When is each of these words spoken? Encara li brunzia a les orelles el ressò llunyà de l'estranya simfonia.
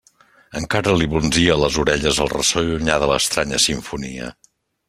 Encara 0.59 0.93
li 1.01 1.07
brunzia 1.11 1.51
a 1.55 1.59
les 1.65 1.77
orelles 1.85 2.23
el 2.25 2.33
ressò 2.33 2.65
llunyà 2.71 2.99
de 3.05 3.13
l'estranya 3.15 3.65
simfonia. 3.71 4.35